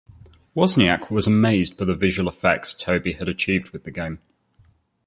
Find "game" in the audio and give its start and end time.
3.91-4.17